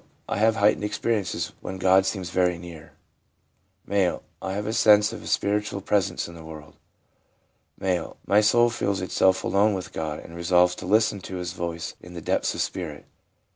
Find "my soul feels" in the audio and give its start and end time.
8.25-8.99